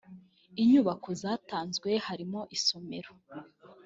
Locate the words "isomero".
2.57-3.11